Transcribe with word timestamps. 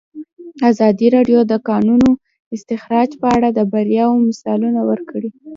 ازادي 0.69 1.07
راډیو 1.15 1.39
د 1.45 1.47
د 1.51 1.53
کانونو 1.69 2.09
استخراج 2.55 3.09
په 3.21 3.27
اړه 3.35 3.49
د 3.51 3.59
بریاوو 3.71 4.23
مثالونه 4.27 4.81
ورکړي. 4.89 5.29